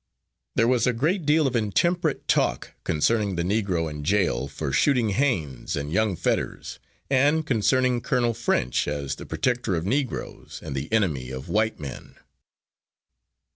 There 0.55 0.67
was 0.67 0.87
a 0.87 0.93
great 0.93 1.27
deal 1.27 1.45
of 1.45 1.55
intemperate 1.55 2.27
talk, 2.27 2.73
concerning 2.83 3.35
the 3.35 3.43
Negro 3.43 3.87
in 3.87 4.03
jail 4.03 4.47
for 4.47 4.71
shooting 4.73 5.09
Haines 5.09 5.75
and 5.75 5.93
young 5.93 6.15
Fetters, 6.15 6.79
and 7.11 7.45
concerning 7.45 8.01
Colonel 8.01 8.33
French 8.33 8.87
as 8.87 9.17
the 9.17 9.27
protector 9.27 9.75
of 9.75 9.85
Negroes 9.85 10.59
and 10.63 10.75
the 10.75 10.91
enemy 10.91 11.29
of 11.29 11.49
white 11.49 11.79
men. 11.79 12.15